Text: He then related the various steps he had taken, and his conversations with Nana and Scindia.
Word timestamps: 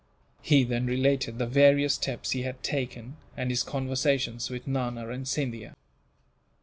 He 0.41 0.63
then 0.63 0.87
related 0.87 1.37
the 1.37 1.45
various 1.45 1.93
steps 1.93 2.31
he 2.31 2.41
had 2.41 2.63
taken, 2.63 3.17
and 3.37 3.51
his 3.51 3.61
conversations 3.61 4.49
with 4.49 4.65
Nana 4.65 5.09
and 5.09 5.27
Scindia. 5.27 5.75